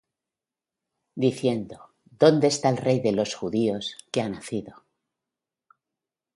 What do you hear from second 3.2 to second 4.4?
Judíos, que ha